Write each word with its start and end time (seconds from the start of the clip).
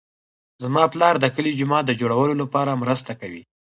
زما 0.63 0.83
پلار 0.93 1.15
د 1.19 1.25
کلي 1.35 1.51
د 1.53 1.57
جومات 1.59 1.83
د 1.87 1.91
جوړولو 2.01 2.33
لپاره 2.43 2.79
مرسته 2.83 3.11
کوي 3.21 3.41